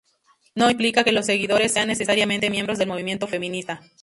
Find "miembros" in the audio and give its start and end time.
2.49-2.79